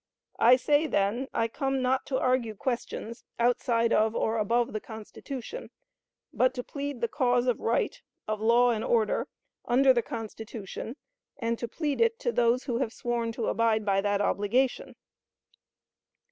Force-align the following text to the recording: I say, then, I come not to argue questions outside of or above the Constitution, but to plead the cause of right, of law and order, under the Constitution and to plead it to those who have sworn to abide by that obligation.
I 0.39 0.55
say, 0.55 0.87
then, 0.87 1.27
I 1.31 1.47
come 1.47 1.79
not 1.83 2.07
to 2.07 2.17
argue 2.19 2.55
questions 2.55 3.23
outside 3.37 3.93
of 3.93 4.15
or 4.15 4.39
above 4.39 4.73
the 4.73 4.79
Constitution, 4.79 5.69
but 6.33 6.55
to 6.55 6.63
plead 6.63 7.01
the 7.01 7.07
cause 7.07 7.45
of 7.45 7.59
right, 7.59 8.01
of 8.27 8.41
law 8.41 8.71
and 8.71 8.83
order, 8.83 9.27
under 9.65 9.93
the 9.93 10.01
Constitution 10.01 10.95
and 11.37 11.59
to 11.59 11.67
plead 11.67 12.01
it 12.01 12.17
to 12.21 12.31
those 12.31 12.63
who 12.63 12.79
have 12.79 12.93
sworn 12.93 13.31
to 13.33 13.45
abide 13.45 13.85
by 13.85 14.01
that 14.01 14.21
obligation. 14.21 14.95